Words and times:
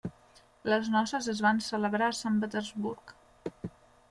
Les 0.73 0.87
noces 0.93 1.27
es 1.33 1.43
van 1.47 1.61
celebrar 1.67 2.09
a 2.15 2.17
Sant 2.21 2.41
Petersburg. 2.45 3.15